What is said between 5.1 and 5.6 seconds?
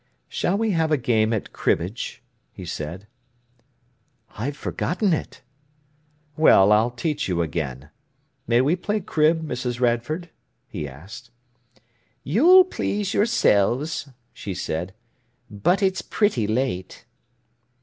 it."